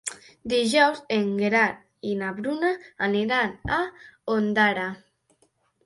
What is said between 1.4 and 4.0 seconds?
Gerard i na Bruna aniran a